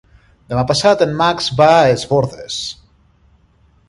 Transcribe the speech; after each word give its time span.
Demà 0.51 0.61
passat 0.69 1.03
en 1.07 1.11
Max 1.19 1.49
va 1.59 1.67
a 1.81 1.91
Es 1.97 2.05
Bòrdes. 2.13 2.57